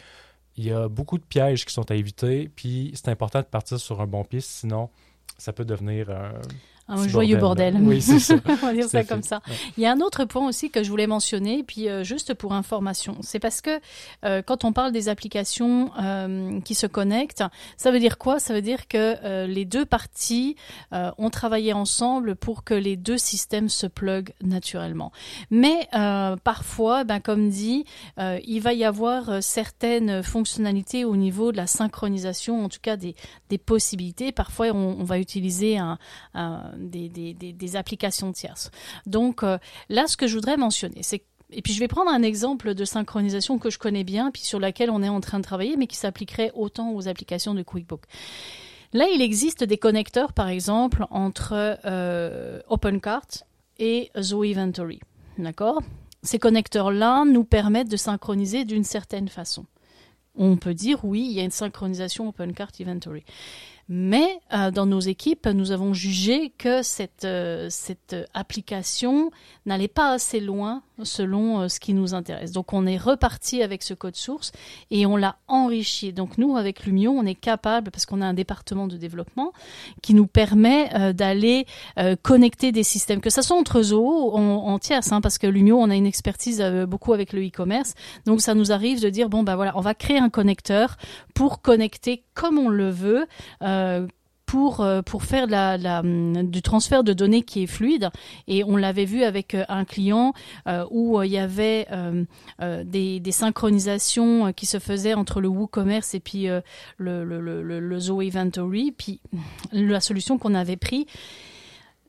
il 0.56 0.64
y 0.66 0.72
a 0.72 0.88
beaucoup 0.88 1.18
de 1.18 1.24
pièges 1.24 1.64
qui 1.64 1.72
sont 1.72 1.90
à 1.90 1.94
éviter, 1.94 2.48
puis 2.54 2.92
c'est 2.94 3.08
important 3.08 3.40
de 3.40 3.46
partir 3.46 3.78
sur 3.78 4.00
un 4.00 4.06
bon 4.06 4.24
pied, 4.24 4.40
sinon 4.40 4.88
ça 5.36 5.52
peut 5.52 5.64
devenir 5.64 6.10
un, 6.10 6.32
un 6.88 7.08
joyeux 7.08 7.38
bordel. 7.38 7.76
Oui, 7.80 8.02
c'est 8.02 8.18
ça. 8.18 8.34
On 8.62 8.66
va 8.66 8.72
dire 8.72 8.88
ça 8.88 9.04
comme 9.04 9.22
ça. 9.22 9.40
Il 9.76 9.82
y 9.82 9.86
a 9.86 9.92
un 9.92 10.00
autre 10.00 10.24
point 10.24 10.46
aussi 10.46 10.70
que 10.70 10.82
je 10.82 10.90
voulais 10.90 11.06
mentionner, 11.06 11.62
puis 11.62 11.88
euh, 11.88 12.04
juste 12.04 12.34
pour 12.34 12.52
information, 12.52 13.16
c'est 13.20 13.38
parce 13.38 13.60
que 13.60 13.80
euh, 14.24 14.42
quand 14.42 14.64
on 14.64 14.72
parle 14.72 14.92
des 14.92 15.08
applications 15.08 15.90
euh, 16.00 16.60
qui 16.60 16.74
se 16.74 16.86
connectent, 16.86 17.44
ça 17.76 17.90
veut 17.90 18.00
dire 18.00 18.18
quoi? 18.18 18.38
Ça 18.38 18.52
veut 18.52 18.62
dire 18.62 18.86
que 18.88 19.46
les 19.46 19.64
deux 19.64 19.84
parties 19.84 20.56
ont 20.92 21.30
travaillé 21.30 21.72
ensemble 21.72 22.36
pour 22.36 22.64
que 22.64 22.74
les 22.74 22.96
deux 22.96 23.18
systèmes 23.18 23.68
se 23.68 23.86
pluguent 23.86 24.32
naturellement. 24.42 25.12
Mais 25.50 25.88
parfois, 26.44 27.04
ben, 27.04 27.20
comme 27.20 27.48
dit, 27.48 27.84
il 28.18 28.60
va 28.60 28.72
y 28.72 28.84
avoir 28.84 29.42
certaines 29.42 30.22
fonctionnalités 30.22 31.04
au 31.04 31.16
niveau 31.16 31.52
de 31.52 31.56
la 31.56 31.66
synchronisation, 31.66 32.64
en 32.64 32.68
tout 32.68 32.80
cas 32.82 32.96
des, 32.96 33.14
des 33.48 33.58
possibilités. 33.58 34.32
Parfois, 34.32 34.68
on, 34.68 34.96
on 35.00 35.04
va 35.04 35.18
utiliser 35.18 35.78
un, 35.78 35.98
un 36.34 36.73
des, 36.78 37.76
applications 37.76 38.32
tierces. 38.32 38.70
Donc 39.06 39.42
euh, 39.42 39.58
là, 39.88 40.06
ce 40.06 40.16
que 40.16 40.26
je 40.26 40.34
voudrais 40.34 40.56
mentionner, 40.56 41.02
c'est 41.02 41.24
et 41.50 41.62
puis 41.62 41.72
je 41.72 41.80
vais 41.80 41.88
prendre 41.88 42.10
un 42.10 42.22
exemple 42.22 42.74
de 42.74 42.84
synchronisation 42.84 43.58
que 43.58 43.70
je 43.70 43.78
connais 43.78 44.02
bien, 44.02 44.30
puis 44.30 44.42
sur 44.42 44.58
laquelle 44.58 44.90
on 44.90 45.02
est 45.02 45.08
en 45.08 45.20
train 45.20 45.38
de 45.38 45.44
travailler, 45.44 45.76
mais 45.76 45.86
qui 45.86 45.96
s'appliquerait 45.96 46.50
autant 46.54 46.92
aux 46.92 47.06
applications 47.06 47.54
de 47.54 47.62
QuickBook. 47.62 48.02
Là, 48.92 49.06
il 49.12 49.20
existe 49.20 49.64
des 49.64 49.76
connecteurs, 49.76 50.32
par 50.32 50.48
exemple, 50.48 51.06
entre 51.10 51.78
euh, 51.84 52.60
OpenCart 52.68 53.26
et 53.78 54.10
Zoe 54.20 54.44
Inventory. 54.44 55.00
D'accord? 55.38 55.82
Ces 56.22 56.38
connecteurs-là 56.38 57.24
nous 57.24 57.44
permettent 57.44 57.90
de 57.90 57.96
synchroniser 57.96 58.64
d'une 58.64 58.84
certaine 58.84 59.28
façon. 59.28 59.66
On 60.36 60.56
peut 60.56 60.74
dire, 60.74 61.04
oui, 61.04 61.26
il 61.28 61.32
y 61.32 61.40
a 61.40 61.44
une 61.44 61.50
synchronisation 61.50 62.28
OpenCart 62.28 62.70
Inventory. 62.80 63.24
Mais 63.88 64.40
euh, 64.52 64.70
dans 64.70 64.86
nos 64.86 65.00
équipes, 65.00 65.46
nous 65.46 65.70
avons 65.70 65.92
jugé 65.92 66.50
que 66.56 66.82
cette, 66.82 67.24
euh, 67.24 67.68
cette 67.70 68.16
application 68.32 69.30
n'allait 69.66 69.88
pas 69.88 70.12
assez 70.12 70.40
loin 70.40 70.82
selon 71.02 71.60
euh, 71.60 71.68
ce 71.68 71.80
qui 71.80 71.94
nous 71.94 72.14
intéresse. 72.14 72.52
Donc 72.52 72.72
on 72.72 72.86
est 72.86 72.96
reparti 72.96 73.62
avec 73.62 73.82
ce 73.82 73.94
code 73.94 74.16
source 74.16 74.52
et 74.90 75.06
on 75.06 75.16
l'a 75.16 75.36
enrichi. 75.48 76.12
Donc 76.12 76.38
nous, 76.38 76.56
avec 76.56 76.84
Lumio, 76.86 77.10
on 77.10 77.26
est 77.26 77.34
capable, 77.34 77.90
parce 77.90 78.06
qu'on 78.06 78.20
a 78.20 78.26
un 78.26 78.34
département 78.34 78.86
de 78.86 78.96
développement 78.96 79.52
qui 80.02 80.14
nous 80.14 80.26
permet 80.26 81.12
d'aller 81.14 81.66
connecter 82.22 82.72
des 82.72 82.82
systèmes, 82.82 83.20
que 83.20 83.30
ce 83.30 83.42
soit 83.42 83.56
entre 83.56 83.82
Zoho 83.82 84.36
en, 84.36 84.40
en 84.40 84.78
tierce, 84.78 85.12
hein, 85.12 85.20
parce 85.20 85.38
que 85.38 85.46
Lumio, 85.46 85.78
on 85.78 85.90
a 85.90 85.94
une 85.94 86.06
expertise 86.06 86.62
beaucoup 86.88 87.12
avec 87.12 87.32
le 87.32 87.46
e-commerce. 87.46 87.94
Donc 88.26 88.40
ça 88.40 88.54
nous 88.54 88.72
arrive 88.72 89.00
de 89.00 89.08
dire, 89.08 89.28
bon, 89.28 89.42
ben 89.42 89.56
voilà, 89.56 89.76
on 89.76 89.80
va 89.80 89.94
créer 89.94 90.18
un 90.18 90.30
connecteur 90.30 90.96
pour 91.34 91.62
connecter 91.62 92.24
comme 92.34 92.58
on 92.58 92.68
le 92.68 92.90
veut. 92.90 93.26
Euh, 93.62 94.06
pour, 94.54 94.82
euh, 94.82 95.02
pour 95.02 95.24
faire 95.24 95.48
la, 95.48 96.02
du 96.04 96.62
transfert 96.62 97.02
de 97.02 97.12
données 97.12 97.42
qui 97.42 97.64
est 97.64 97.66
fluide. 97.66 98.10
Et 98.46 98.62
on 98.62 98.76
l'avait 98.76 99.04
vu 99.04 99.24
avec 99.24 99.56
euh, 99.56 99.64
un 99.68 99.84
client 99.84 100.32
où 100.90 101.20
il 101.22 101.30
y 101.30 101.38
avait 101.38 101.88
des, 102.84 103.18
des, 103.18 103.32
synchronisations 103.32 104.52
qui 104.52 104.66
se 104.66 104.78
faisaient 104.78 105.14
entre 105.14 105.40
le 105.40 105.48
WooCommerce 105.48 106.14
et 106.14 106.20
puis 106.20 106.46
le, 106.98 107.24
le, 107.24 108.20
Inventory. 108.20 108.92
Puis 108.92 109.20
la 109.72 110.00
solution 110.00 110.38
qu'on 110.38 110.54
avait 110.54 110.76
prise 110.76 111.06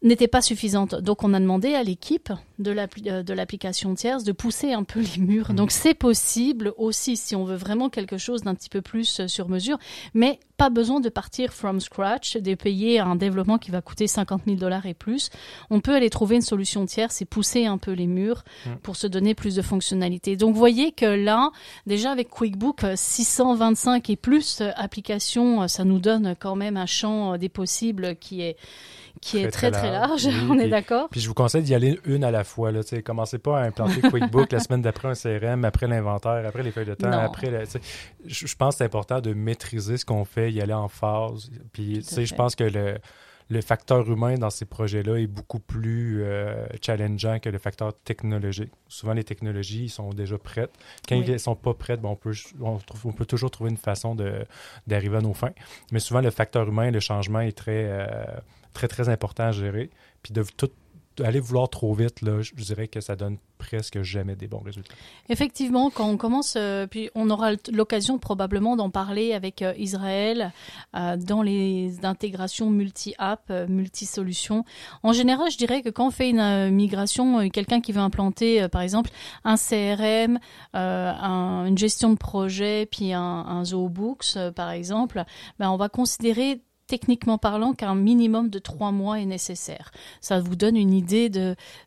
n'était 0.05 0.27
pas 0.27 0.41
suffisante. 0.41 0.95
Donc 0.95 1.23
on 1.23 1.33
a 1.33 1.39
demandé 1.39 1.73
à 1.73 1.83
l'équipe 1.83 2.31
de 2.59 2.71
euh, 2.71 3.23
l'application 3.35 3.95
tierce 3.95 4.23
de 4.23 4.31
pousser 4.31 4.71
un 4.71 4.83
peu 4.83 5.01
les 5.15 5.21
murs. 5.21 5.53
Donc 5.53 5.71
c'est 5.71 5.93
possible 5.93 6.73
aussi 6.77 7.17
si 7.17 7.35
on 7.35 7.43
veut 7.43 7.55
vraiment 7.55 7.89
quelque 7.89 8.17
chose 8.17 8.43
d'un 8.43 8.55
petit 8.55 8.69
peu 8.69 8.81
plus 8.81 9.21
euh, 9.21 9.27
sur 9.27 9.49
mesure, 9.49 9.77
mais 10.13 10.39
pas 10.57 10.69
besoin 10.69 10.99
de 10.99 11.09
partir 11.09 11.53
from 11.53 11.81
scratch, 11.81 12.37
de 12.37 12.53
payer 12.53 12.99
un 12.99 13.15
développement 13.15 13.57
qui 13.57 13.71
va 13.71 13.81
coûter 13.81 14.07
50 14.07 14.43
000 14.45 14.57
dollars 14.57 14.85
et 14.85 14.93
plus. 14.93 15.29
On 15.69 15.81
peut 15.81 15.95
aller 15.95 16.09
trouver 16.09 16.35
une 16.37 16.41
solution 16.41 16.85
tierce 16.85 17.21
et 17.21 17.25
pousser 17.25 17.65
un 17.65 17.77
peu 17.77 17.91
les 17.91 18.07
murs 18.07 18.45
pour 18.81 18.95
se 18.95 19.07
donner 19.07 19.35
plus 19.35 19.55
de 19.55 19.61
fonctionnalités. 19.61 20.37
Donc 20.37 20.53
vous 20.53 20.59
voyez 20.59 20.93
que 20.93 21.05
là, 21.05 21.51
déjà 21.87 22.11
avec 22.11 22.29
QuickBook 22.29 22.85
625 22.95 24.09
et 24.09 24.15
plus 24.15 24.61
applications, 24.77 25.67
ça 25.67 25.83
nous 25.83 25.99
donne 25.99 26.35
quand 26.39 26.55
même 26.55 26.77
un 26.77 26.85
champ 26.85 27.37
des 27.37 27.49
possibles 27.49 28.15
qui 28.15 28.41
est 28.41 28.55
qui 29.25 29.39
est 29.39 29.49
très, 29.49 29.71
très, 29.71 29.89
large, 29.89 30.27
on 30.49 30.59
est 30.59 30.69
d'accord. 30.69 31.09
Puis 31.09 31.19
je 31.19 31.27
vous 31.27 31.33
conseille 31.33 31.63
d'y 31.63 31.73
aller 31.73 31.99
une 32.05 32.23
à 32.23 32.29
la 32.29 32.43
fois. 32.43 32.71
Là, 32.71 32.81
commencez 33.03 33.39
pas 33.39 33.59
à 33.59 33.63
implanter 33.63 34.01
QuickBook 34.09 34.51
la 34.51 34.59
semaine 34.59 34.83
d'après 34.83 35.07
un 35.07 35.13
CRM, 35.13 35.65
après 35.65 35.87
l'inventaire, 35.87 36.45
après 36.45 36.61
les 36.61 36.71
feuilles 36.71 36.85
de 36.85 36.93
temps, 36.93 37.11
après... 37.11 37.65
je, 38.25 38.55
pense 38.55 38.75
que 38.75 38.77
c'est 38.77 38.83
important 38.83 39.21
de 39.21 39.33
maîtriser 39.33 39.97
ce 39.97 40.05
qu'on 40.05 40.25
fait, 40.25 40.51
y 40.51 40.61
aller 40.61 40.73
en 40.73 40.87
phase. 40.87 41.49
Puis 41.73 42.03
je 42.03 42.35
pense 42.35 42.55
que 42.55 42.65
le 42.65 42.97
le 43.49 43.61
facteur 43.61 44.09
humain 44.09 44.35
dans 44.35 44.49
ces 44.49 44.65
projets-là 44.65 45.17
est 45.17 45.27
beaucoup 45.27 45.59
plus 45.59 46.23
euh, 46.23 46.65
challengeant 46.81 47.37
que 47.39 47.49
le 47.49 47.59
facteur 47.59 47.93
technologique. 48.03 48.71
Souvent, 48.87 49.13
les 49.13 49.23
technologies 49.23 49.87
sont 49.87 50.09
déjà 50.09 50.39
prêtes. 50.39 50.71
Quand 51.07 51.15
elles 51.15 51.33
ne 51.33 51.37
sont 51.37 51.55
pas 51.55 51.75
prêtes, 51.75 51.99
on, 52.03 52.15
peut, 52.15 52.33
on, 52.59 53.11
peut 53.11 53.25
toujours 53.25 53.51
trouver 53.51 53.69
une 53.69 53.77
façon 53.77 54.15
d'arriver 54.87 55.17
à 55.17 55.21
nos 55.21 55.35
fins. 55.35 55.53
Mais 55.91 55.99
souvent, 55.99 56.21
le 56.21 56.31
facteur 56.31 56.67
humain, 56.67 56.89
le 56.89 56.99
changement 56.99 57.41
est 57.41 57.55
très, 57.55 57.85
euh, 57.87 58.25
très, 58.75 58.87
très 58.87 59.09
important 59.09 59.45
à 59.45 59.51
gérer. 59.51 59.89
Puis 60.21 60.33
de 60.33 60.43
tout 60.57 60.69
aller 61.23 61.39
vouloir 61.39 61.69
trop 61.69 61.93
vite, 61.93 62.21
là, 62.21 62.41
je 62.41 62.53
dirais 62.53 62.87
que 62.87 62.99
ça 63.01 63.15
donne 63.15 63.37
presque 63.57 64.01
jamais 64.01 64.35
des 64.35 64.47
bons 64.47 64.59
résultats. 64.59 64.93
Effectivement, 65.29 65.89
quand 65.89 66.07
on 66.07 66.17
commence, 66.17 66.55
euh, 66.57 66.87
puis 66.87 67.09
on 67.15 67.29
aura 67.29 67.51
l'occasion 67.71 68.19
probablement 68.19 68.75
d'en 68.75 68.89
parler 68.89 69.33
avec 69.33 69.61
euh, 69.61 69.73
Israël 69.77 70.51
euh, 70.95 71.15
dans 71.15 71.41
les 71.41 72.05
intégrations 72.05 72.69
multi-app, 72.69 73.51
multi-solutions. 73.69 74.65
En 75.03 75.13
général, 75.13 75.49
je 75.51 75.57
dirais 75.57 75.81
que 75.81 75.89
quand 75.89 76.07
on 76.07 76.11
fait 76.11 76.29
une 76.29 76.69
migration, 76.71 77.49
quelqu'un 77.49 77.79
qui 77.79 77.93
veut 77.93 78.01
implanter, 78.01 78.67
par 78.67 78.81
exemple, 78.81 79.09
un 79.45 79.55
CRM, 79.55 80.39
une 80.73 81.77
gestion 81.77 82.11
de 82.11 82.17
projet, 82.17 82.87
puis 82.91 83.13
un, 83.13 83.21
un 83.21 83.63
Zoobooks, 83.63 84.37
par 84.55 84.71
exemple, 84.71 85.23
ben, 85.59 85.69
on 85.69 85.77
va 85.77 85.87
considérer 85.87 86.61
techniquement 86.87 87.37
parlant 87.37 87.73
qu'un 87.73 87.95
minimum 87.95 88.49
de 88.49 88.59
trois 88.59 88.91
mois 88.91 89.19
est 89.19 89.25
nécessaire. 89.25 89.91
Ça 90.21 90.39
vous 90.39 90.55
donne 90.55 90.77
une 90.77 90.93
idée 90.93 91.31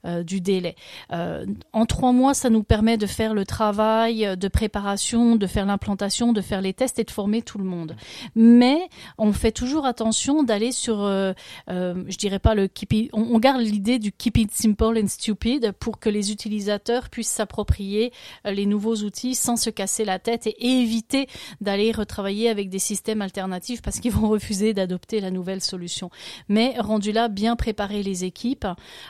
euh, 0.04 0.22
du 0.22 0.40
délai. 0.40 0.74
Euh, 1.12 1.46
en 1.72 1.86
trois 1.86 2.12
mois, 2.12 2.34
ça 2.34 2.50
nous 2.50 2.62
permet 2.62 2.96
de 2.96 3.06
faire 3.06 3.34
le 3.34 3.44
travail 3.44 4.36
de 4.36 4.48
préparation, 4.48 5.36
de 5.36 5.46
faire 5.46 5.66
l'implantation, 5.66 6.32
de 6.32 6.40
faire 6.40 6.60
les 6.60 6.74
tests 6.74 6.98
et 6.98 7.04
de 7.04 7.10
former 7.10 7.42
tout 7.42 7.58
le 7.58 7.64
monde. 7.64 7.96
Mais 8.34 8.88
on 9.18 9.32
fait 9.32 9.52
toujours 9.52 9.86
attention 9.86 10.42
d'aller 10.42 10.72
sur, 10.72 11.00
euh, 11.00 11.32
je 11.68 12.16
dirais 12.16 12.40
pas 12.40 12.54
le 12.54 12.66
keep 12.66 12.92
it, 12.92 13.10
on, 13.12 13.38
garde 13.38 13.60
l'idée 13.60 14.00
du 14.00 14.10
keep 14.10 14.36
it 14.36 14.50
simple 14.52 14.98
and 14.98 15.06
stupid 15.06 15.72
pour 15.78 16.00
que 16.00 16.08
les 16.08 16.32
utilisateurs 16.32 17.08
puissent 17.08 17.28
s'approprier 17.28 18.12
les 18.44 18.66
nouveaux 18.66 18.96
outils 18.96 19.36
sans 19.36 19.56
se 19.56 19.70
casser 19.70 20.04
la 20.04 20.18
tête 20.18 20.48
et 20.48 20.56
éviter 20.60 21.28
d'aller 21.60 21.92
retravailler 21.92 22.48
avec 22.48 22.68
des 22.68 22.80
systèmes 22.80 23.22
alternatifs 23.22 23.80
parce 23.80 24.00
qu'ils 24.00 24.12
vont 24.12 24.28
refuser 24.28 24.74
d'adopter 24.74 24.87
adopter 24.88 25.20
la 25.20 25.30
nouvelle 25.30 25.60
solution. 25.60 26.10
Mais 26.48 26.74
rendu 26.78 27.12
là, 27.12 27.28
bien 27.28 27.56
préparer 27.56 28.02
les 28.02 28.24
équipes. 28.24 28.66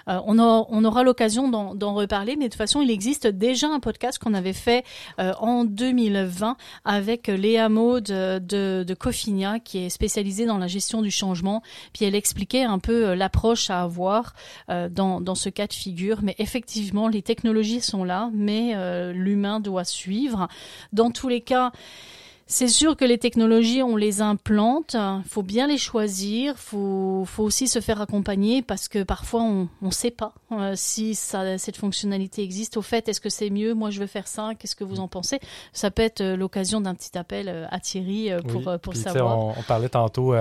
Euh, 0.08 0.18
on, 0.26 0.84
aura 0.84 1.04
l'occasion 1.04 1.48
d'en 1.48 1.94
reparler, 1.94 2.34
mais 2.36 2.46
de 2.46 2.50
toute 2.50 2.58
façon, 2.58 2.82
il 2.82 2.90
existe 2.90 3.28
déjà 3.28 3.68
un 3.68 3.78
podcast 3.78 4.18
qu'on 4.18 4.34
avait 4.34 4.52
fait 4.52 4.84
euh, 5.20 5.32
en 5.38 5.64
2020 5.64 6.56
avec 6.84 7.28
Léa 7.28 7.68
Maud 7.68 8.04
de, 8.04 8.82
de 8.82 8.94
Cofinia, 8.94 9.60
qui 9.60 9.78
est 9.78 9.88
spécialisée 9.88 10.46
dans 10.46 10.58
la 10.58 10.66
gestion 10.66 11.00
du 11.00 11.12
changement. 11.12 11.62
Puis 11.92 12.04
elle 12.04 12.16
expliquait 12.16 12.64
un 12.64 12.80
peu 12.80 13.10
euh, 13.10 13.14
l'approche 13.14 13.70
à 13.70 13.82
avoir 13.82 14.34
dans 14.68 15.34
ce 15.34 15.48
cas 15.48 15.68
de 15.68 15.72
figure. 15.72 16.20
Mais 16.22 16.34
effectivement, 16.38 17.06
les 17.06 17.22
technologies 17.22 17.80
sont 17.80 18.02
là, 18.02 18.30
mais 18.32 18.74
l'humain 19.12 19.60
doit 19.60 19.84
suivre. 19.84 20.48
Dans 20.92 21.10
tous 21.10 21.28
les 21.28 21.40
cas, 21.40 21.72
c'est 22.50 22.68
sûr 22.68 22.96
que 22.96 23.04
les 23.04 23.18
technologies, 23.18 23.82
on 23.82 23.94
les 23.94 24.22
implante, 24.22 24.96
il 24.98 25.28
faut 25.28 25.42
bien 25.42 25.66
les 25.66 25.76
choisir, 25.76 26.54
il 26.56 26.58
faut, 26.58 27.24
faut, 27.26 27.44
aussi 27.44 27.68
se 27.68 27.80
faire 27.80 28.00
accompagner 28.00 28.62
parce 28.62 28.88
que 28.88 29.02
parfois 29.02 29.42
on 29.42 29.68
ne 29.82 29.90
sait 29.90 30.10
pas 30.10 30.32
euh, 30.52 30.72
si 30.74 31.14
ça, 31.14 31.58
cette 31.58 31.76
fonctionnalité 31.76 32.42
existe. 32.42 32.78
Au 32.78 32.82
fait, 32.82 33.06
est-ce 33.06 33.20
que 33.20 33.28
c'est 33.28 33.50
mieux? 33.50 33.74
Moi, 33.74 33.90
je 33.90 34.00
veux 34.00 34.06
faire 34.06 34.26
ça, 34.26 34.52
qu'est-ce 34.58 34.76
que 34.76 34.84
vous 34.84 34.98
en 34.98 35.08
pensez? 35.08 35.40
Ça 35.74 35.90
peut 35.90 36.00
être 36.00 36.22
euh, 36.22 36.36
l'occasion 36.36 36.80
d'un 36.80 36.94
petit 36.94 37.18
appel 37.18 37.50
euh, 37.50 37.66
à 37.70 37.80
Thierry 37.80 38.30
pour, 38.48 38.78
pour 38.80 38.96
savoir. 38.96 39.38
On, 39.38 39.50
on, 39.50 39.62
parlait 39.64 39.90
tantôt 39.90 40.34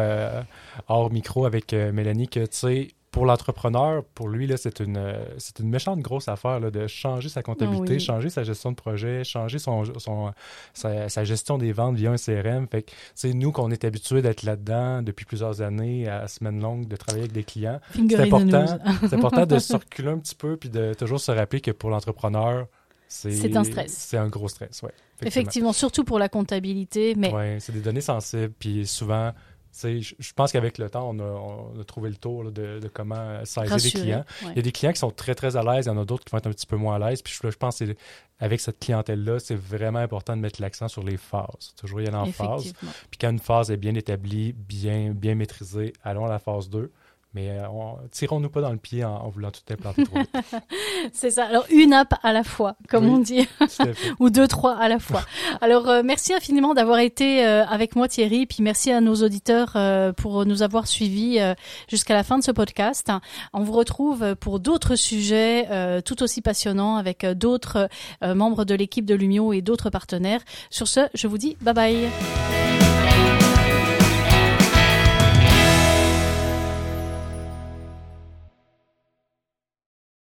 hors 0.87 1.11
micro 1.11 1.45
avec 1.45 1.73
Mélanie 1.73 2.29
que, 2.29 2.39
tu 2.39 2.47
sais, 2.51 2.87
pour 3.11 3.25
l'entrepreneur, 3.25 4.03
pour 4.03 4.27
lui, 4.27 4.51
c'est 4.57 4.79
une, 4.79 5.13
c'est 5.37 5.59
une 5.59 5.69
méchante 5.69 5.99
grosse 5.99 6.27
affaire 6.27 6.59
de 6.59 6.87
changer 6.87 7.29
sa 7.29 7.41
comptabilité, 7.41 7.99
changer 7.99 8.29
sa 8.29 8.43
gestion 8.43 8.71
de 8.71 8.75
projet, 8.75 9.23
changer 9.23 9.59
son, 9.59 9.83
son 9.97 10.33
sa, 10.73 11.23
gestion 11.23 11.57
des 11.57 11.71
ventes 11.71 11.95
via 11.95 12.11
un 12.11 12.17
CRM. 12.17 12.67
Fait 12.67 12.83
que, 12.83 13.27
nous, 13.33 13.51
qu'on 13.51 13.71
est 13.71 13.85
habitué 13.85 14.21
d'être 14.21 14.43
là-dedans 14.43 15.01
depuis 15.01 15.25
plusieurs 15.25 15.61
années, 15.61 16.07
à 16.07 16.27
semaine 16.27 16.59
longue, 16.59 16.87
de 16.87 16.95
travailler 16.95 17.23
avec 17.23 17.33
des 17.33 17.43
clients, 17.43 17.79
c'est 17.95 18.19
important, 18.19 18.65
c'est 19.01 19.13
important 19.13 19.45
de 19.45 19.59
circuler 19.59 20.09
un 20.09 20.19
petit 20.19 20.35
peu 20.35 20.57
puis 20.57 20.69
de 20.69 20.93
toujours 20.93 21.19
se 21.19 21.31
rappeler 21.31 21.61
que 21.61 21.71
pour 21.71 21.89
l'entrepreneur, 21.89 22.67
c'est 23.07 23.55
un 23.55 23.63
stress. 23.63 23.93
C'est 23.93 24.17
un 24.17 24.27
gros 24.27 24.49
stress, 24.49 24.81
oui. 24.83 24.89
Effectivement. 24.89 25.27
effectivement. 25.27 25.73
surtout 25.73 26.03
pour 26.03 26.19
la 26.19 26.29
comptabilité. 26.29 27.15
Mais... 27.15 27.33
Oui, 27.33 27.59
c'est 27.59 27.71
des 27.71 27.79
données 27.79 28.01
sensibles, 28.01 28.53
puis 28.59 28.85
souvent, 28.85 29.31
je 29.83 30.33
pense 30.33 30.51
qu'avec 30.51 30.77
le 30.77 30.89
temps, 30.89 31.09
on 31.13 31.79
a, 31.79 31.83
trouvé 31.83 32.09
le 32.09 32.15
tour 32.15 32.51
de, 32.51 32.79
comment 32.93 33.43
saisir 33.45 33.77
les 33.77 33.91
clients. 33.91 34.25
Il 34.43 34.55
y 34.55 34.59
a 34.59 34.61
des 34.61 34.71
clients 34.71 34.91
qui 34.91 34.99
sont 34.99 35.11
très, 35.11 35.35
très 35.35 35.55
à 35.55 35.63
l'aise, 35.63 35.85
il 35.85 35.89
y 35.89 35.91
en 35.91 36.01
a 36.01 36.05
d'autres 36.05 36.25
qui 36.25 36.31
vont 36.31 36.37
être 36.37 36.47
un 36.47 36.51
petit 36.51 36.67
peu 36.67 36.77
moins 36.77 36.95
à 36.95 37.09
l'aise. 37.09 37.21
Puis 37.21 37.37
je, 37.41 37.57
pense 37.57 37.79
qu'avec 37.79 38.59
cette 38.59 38.79
clientèle-là, 38.79 39.39
c'est 39.39 39.55
vraiment 39.55 39.99
important 39.99 40.35
de 40.35 40.41
mettre 40.41 40.61
l'accent 40.61 40.87
sur 40.87 41.03
les 41.03 41.17
phases. 41.17 41.73
Toujours 41.77 42.01
y 42.01 42.07
aller 42.07 42.17
en 42.17 42.31
phase. 42.31 42.73
Puis 43.09 43.17
quand 43.19 43.29
une 43.29 43.39
phase 43.39 43.71
est 43.71 43.77
bien 43.77 43.95
établie, 43.95 44.53
bien, 44.53 45.11
bien 45.11 45.35
maîtrisée, 45.35 45.93
allons 46.03 46.25
à 46.25 46.29
la 46.29 46.39
phase 46.39 46.69
2. 46.69 46.91
Mais 47.37 47.51
euh, 47.51 47.67
tirons-nous 48.09 48.49
pas 48.49 48.61
dans 48.61 48.71
le 48.71 48.79
pied 48.79 49.03
en, 49.03 49.29
voulant 49.29 49.51
tout 49.51 49.61
implanter 49.71 50.05
trop 50.05 50.17
vite. 50.17 50.35
c'est 51.13 51.29
ça. 51.29 51.45
Alors, 51.45 51.67
une 51.69 51.93
app 51.93 52.15
à 52.23 52.33
la 52.33 52.43
fois, 52.43 52.77
comme 52.89 53.07
on 53.07 53.19
dit. 53.19 53.47
Ou 54.19 54.31
deux, 54.31 54.47
trois 54.47 54.75
à 54.75 54.87
la 54.87 54.97
fois. 54.97 55.21
Alors, 55.61 55.87
euh, 55.87 56.01
merci 56.03 56.33
infiniment 56.33 56.73
d'avoir 56.73 56.97
été 56.97 57.45
euh, 57.45 57.63
avec 57.67 57.95
moi, 57.95 58.07
Thierry. 58.07 58.47
Puis 58.47 58.63
merci 58.63 58.91
à 58.91 59.01
nos 59.01 59.13
auditeurs 59.17 59.77
pour 60.17 60.47
nous 60.47 60.63
avoir 60.63 60.87
suivis 60.87 61.37
jusqu'à 61.87 62.15
la 62.15 62.23
fin 62.23 62.39
de 62.39 62.43
ce 62.43 62.49
podcast. 62.51 63.11
On 63.53 63.61
vous 63.61 63.73
retrouve 63.73 64.35
pour 64.37 64.59
d'autres 64.59 64.95
sujets 64.95 66.01
tout 66.01 66.23
aussi 66.23 66.41
passionnants 66.41 66.95
avec 66.95 67.23
d'autres 67.25 67.87
membres 68.23 68.65
de 68.65 68.73
l'équipe 68.73 69.05
de 69.05 69.13
Lumio 69.13 69.53
et 69.53 69.61
d'autres 69.61 69.91
partenaires. 69.91 70.41
Sur 70.71 70.87
ce, 70.87 71.01
je 71.13 71.27
vous 71.27 71.37
dis 71.37 71.55
bye 71.61 71.73
bye. 71.73 72.76